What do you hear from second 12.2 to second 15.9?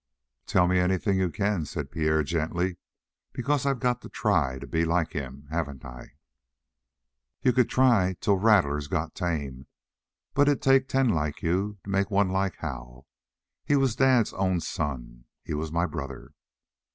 like Hal. He was dad's own son he was my